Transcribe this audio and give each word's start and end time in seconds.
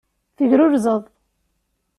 Tegrurzeḍ. 0.37 1.03